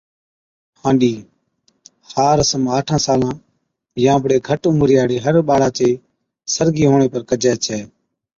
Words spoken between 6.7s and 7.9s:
ھُوَڻي پر ڪجَي ڇَي